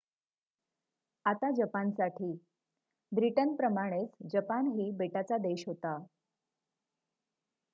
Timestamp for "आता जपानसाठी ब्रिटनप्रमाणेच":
1.25-4.09